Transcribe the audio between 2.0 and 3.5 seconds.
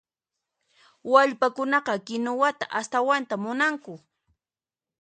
kinuwata astawanta